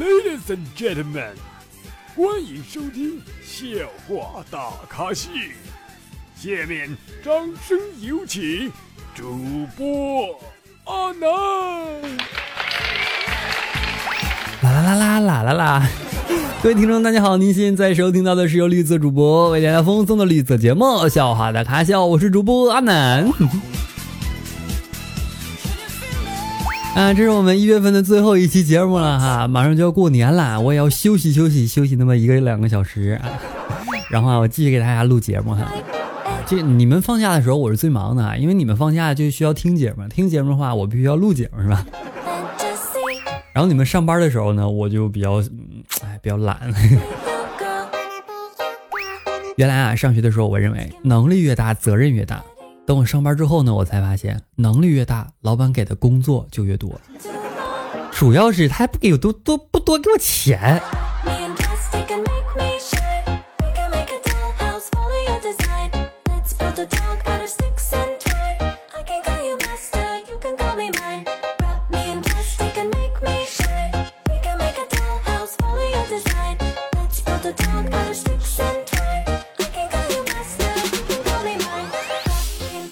[0.00, 1.34] Ladies and gentlemen，
[2.16, 3.66] 欢迎收听笑
[4.08, 5.28] 话大咖秀。
[6.34, 7.34] 下面掌
[7.68, 8.72] 声有请
[9.14, 10.40] 主播
[10.84, 11.28] 阿南。
[14.62, 15.88] 啦啦啦啦啦啦啦！
[16.62, 23.30] 各位听众，大家好，您现在收听到的是由绿色主播为大家奉送的绿色节目《笑话大咖秀》，我是主播阿南。
[26.94, 33.18] 啊，这是我们一月份的最后一期节目了哈，马上就要过年了，我也要休息休息休息那么一个两个小时，
[34.10, 35.72] 然后啊，我继续给大家录节目哈。
[36.46, 41.86] 这你们放假的时候我是最忙的啊，因为你们放假就需要听节目，听节目的话我必须要录节目是吧？
[43.54, 45.40] 然后你们上班的时候呢，我就比较，
[46.04, 46.58] 哎，比较懒。
[49.56, 52.44] 原来啊，上学的时候我认为能力越大责任越大。
[52.84, 57.00] 等我上班之后呢，我才发现能力越大，老板给的工作就越多。
[58.10, 60.82] 主要是他还不给多多不多给我钱。
[66.26, 67.31] let's go to talk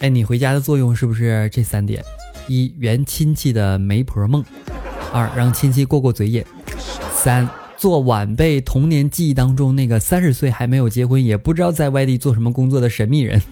[0.00, 2.02] 哎，你回家的作用是不是这三点？
[2.48, 4.42] 一圆亲戚的媒婆梦，
[5.12, 6.42] 二让亲戚过过嘴瘾，
[7.12, 13.42] 三做晚辈童年记忆当中那个三十岁还没有结婚也不知道在外地做什么工作的神秘人。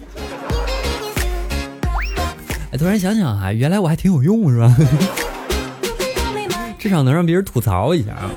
[2.71, 4.75] 哎，突然想想啊，原来我还挺有用是吧？
[6.79, 8.31] 至少能让别人吐槽一下啊。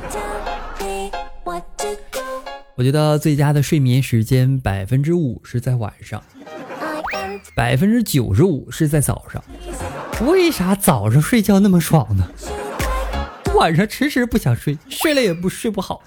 [2.75, 6.23] 我觉得最佳的睡眠时间百分之五是在晚上。
[7.55, 9.43] 百分之九十五是在早上，
[10.27, 12.27] 为啥早上睡觉那么爽呢？
[13.55, 16.03] 晚上迟迟不想睡，睡了也不睡不好。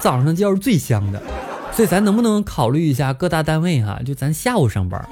[0.00, 1.22] 早上觉是最香的，
[1.72, 4.00] 所以咱能不能考虑一下各大单位哈？
[4.04, 5.08] 就咱下午上班，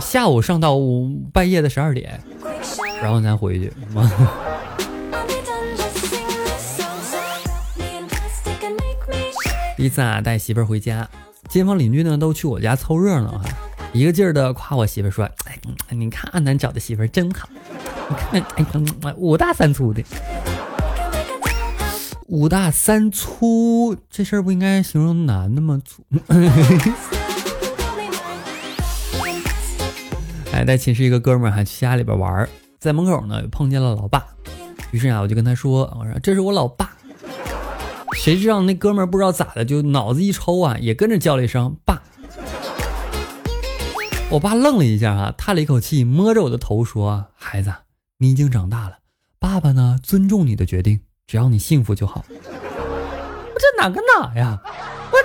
[0.00, 0.76] 下午上到
[1.32, 2.20] 半夜的十二点，
[3.00, 3.72] 然后咱回去。
[9.76, 11.08] 第 一次啊，带媳妇儿回家，
[11.48, 13.44] 街坊邻居呢都去我家凑热闹哈。
[13.92, 15.58] 一个劲儿的夸我媳妇说：“哎，
[15.90, 17.48] 你看阿南找的媳妇真好，
[18.30, 20.04] 你看，哎，五大三粗的，
[22.26, 25.80] 五大三粗这事儿不应该形容男的吗？
[25.84, 26.04] 粗。
[30.52, 32.48] 哎，在寝室一个哥们儿还去家里边玩，
[32.78, 34.26] 在门口呢碰见了老爸，
[34.90, 36.90] 于是啊我就跟他说：我说这是我老爸。
[38.12, 42.02] 谁知道那哥们儿不知道咋的就脑子一抽啊，也跟着叫了一声爸。”
[44.30, 47.72] 我爸愣了一下，啊，叹了一口气，摸着我的头说：“孩子，
[48.18, 48.98] 你已经长大了，
[49.38, 54.60] 爸爸呢尊重你的决定，只要你幸福就好。”我这哪跟哪呀？
[55.10, 55.18] 我。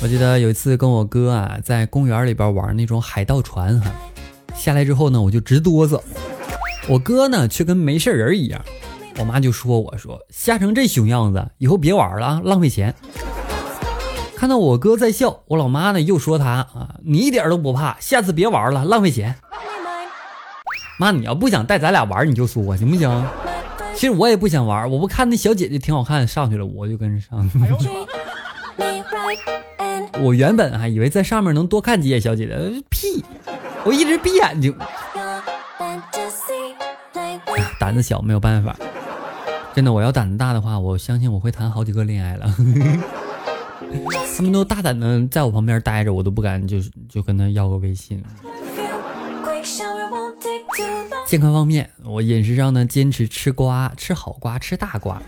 [0.00, 3.90] 我记得有一次跟我哥啊在公园里边玩那种海盗船哈，
[4.54, 6.00] 下来之后呢我就直哆嗦，
[6.88, 8.60] 我哥呢却跟没事人一样。
[9.18, 12.94] 我妈就说我说吓成这熊样子，以后别玩了啊，浪费钱。
[14.36, 19.34] 看到我哥在笑，我老妈呢又说他啊，你一点都不怕，下次别玩了，浪费钱。
[21.00, 23.26] 妈，你要不想带咱俩玩你就说行不行？
[23.96, 27.50] 其实我也不想玩，我不看那小姐姐挺好看，上去了我就跟着上。
[30.20, 33.24] 我原本还以为在上面能多看几眼小姐姐，屁！
[33.84, 34.74] 我一直闭眼睛。
[37.78, 38.76] 胆子小没有办法，
[39.74, 42.52] 真的，我要胆子大的话，我相信我会谈好几个恋爱了。
[44.36, 48.22] 他们都大胆的在我旁边待着，我都不敢就是就跟他要个微信。
[51.26, 55.22] 健康方面，我饮食上呢坚持吃瓜，吃好瓜，吃大瓜。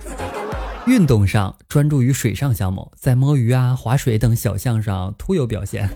[0.86, 5.88] 运动上专注于水上项目，在摸鱼啊、划水等小项上突有表现。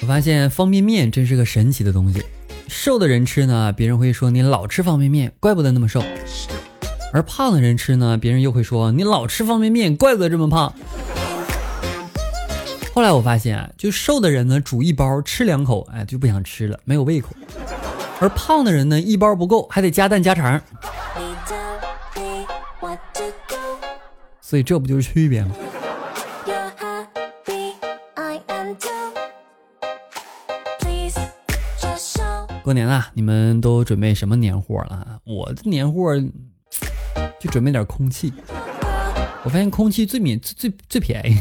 [0.00, 2.24] 我发现方便面真是个神奇的东西，
[2.68, 6.02] 瘦的人吃呢，别人会说你老吃方便面，怪不得那么瘦。
[7.12, 10.72] 而胖的人吃呢，别人又会说你老吃方便面，怪不得这么胖。
[12.94, 17.30] 后来我发现啊，就瘦的人呢，煮一包吃两口，哎，就不想吃了，没有胃口；
[18.20, 20.60] 而胖的人呢，一包不够，还得加蛋加肠。
[24.40, 25.54] 所以这不就是区别吗？
[32.62, 35.18] 过年了，你们都准备什么年货了？
[35.24, 36.14] 我的年货
[37.40, 38.32] 就准备点空气。
[39.42, 41.38] 我发现空气最免最最便宜。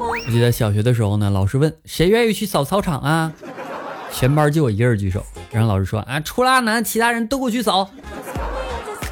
[0.00, 3.32] 我记得小学的时候呢，老师问谁愿意去扫操场啊？
[4.10, 5.24] 全班就我一个人举手。
[5.50, 7.90] 然后老师说啊，除了阿南，其他人都给我去扫。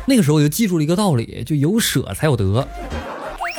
[0.06, 2.66] 那个时候我就记住了一个道理，就有舍才有得。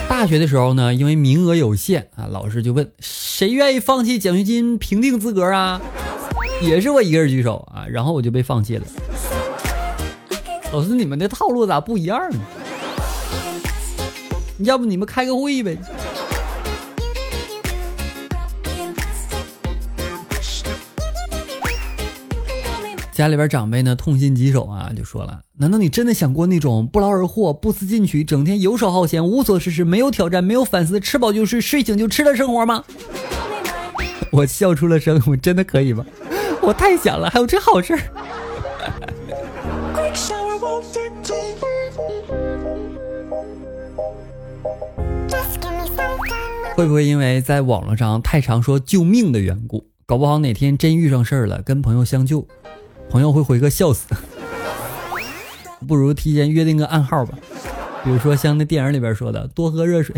[0.07, 5.79] 大学的时候呢，因为名额有限啊，老师就问谁愿意放弃奖学金评定资格啊？
[6.61, 8.85] 也是我一个人举手啊，然后我就被放弃了。
[10.71, 12.39] 老师，你们的套路咋不一样呢？
[14.59, 15.77] 要不你们开个会呗？
[23.13, 32.83] 家里边长辈呢痛心疾首啊，就说了：“难道你真的想过那种不劳而获、不思进取、整天游手好闲、无所事事、没有挑战、没有反思、吃饱就睡、睡醒就吃的生活吗？”
[34.31, 36.05] 我笑出了声，我真的可以吗？
[36.69, 37.99] 我太想了，还有这好事儿。
[46.75, 52.47] 会不会因为在网络上太常说救命的缘故，搞不好哪天真遇上事儿了，跟朋友相救？
[53.09, 54.05] 朋友会回个笑死，
[55.87, 57.33] 不如提前约定个暗号吧，
[58.03, 60.15] 比如说像那电影里边说的，多喝热水。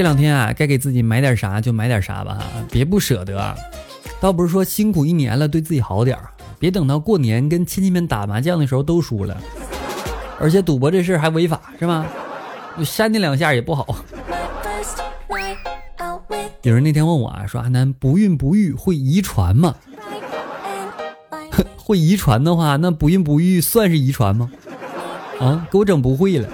[0.00, 2.38] 这两天啊，该给自己买点啥就买点啥吧，
[2.72, 3.54] 别不舍得。
[4.18, 9.36] 倒不是说辛苦一年了，对自己好点儿，别等到过年跟亲戚们打麻将的时候都输了，
[10.40, 12.06] 而且赌博这事儿还违法是吗？
[12.78, 13.94] 你扇你两下也不好。
[16.62, 19.74] 有人那天问我啊，说阿南不孕不育会遗传吗？
[21.76, 24.50] 会遗传的话，那不孕不育算是遗传吗？
[25.38, 26.48] 啊，给我整不会了。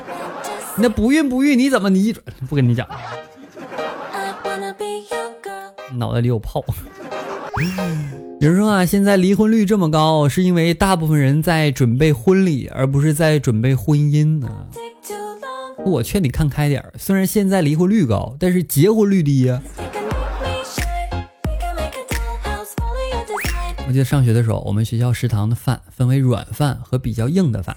[0.78, 2.12] 那不孕不育你怎么你？
[2.48, 2.84] 不跟你讲，
[5.94, 6.64] 脑袋里有泡。
[8.40, 14.48] 有人说啊，现在离婚率这么高，是因为大部分人在准备婚礼，而不是在准备婚姻呢。
[15.84, 19.62] 我劝你看开点虽然现在离婚率高，但是结婚率低呀。
[23.86, 27.74] 我记得上学的时候，我们学校食堂的饭分为软饭和比较硬的饭。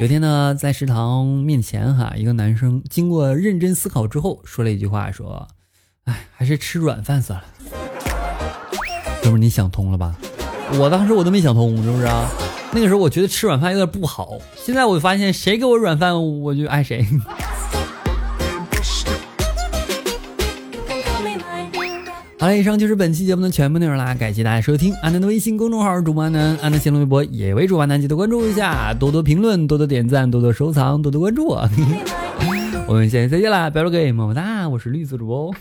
[0.00, 5.46] 有天呢，在食堂面前哈，一个男生经过认真思考之后，说了一句话，说
[6.04, 7.44] ：“哎，还是吃软饭算了。”
[9.22, 10.14] 哥们，你想通了吧？
[10.78, 12.28] 我当时我都没想通，是不是啊？
[12.72, 17.06] 那个时候我觉得吃软饭有点不好，现在我发现谁给我软饭，我就爱谁。
[22.38, 24.92] 好了，以上就是本期节目的全部内容啦，感谢大家收听。
[24.96, 31.66] 安南的微信公众号主播安南，安南新浪微博也为主播安南，记得关注一下，多多评论，多多点赞，多多收藏，多多关注我。
[32.86, 35.54] 我们下期再见啦，拜了个么么哒，我是绿色主播。